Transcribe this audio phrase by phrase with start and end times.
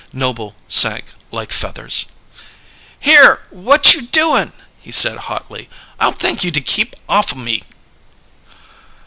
[0.13, 2.07] Noble sank like feathers.
[2.99, 3.43] "Here!
[3.51, 5.69] What you doin'?" he said hotly.
[5.99, 7.61] "I'll thank you to keep off o' me!"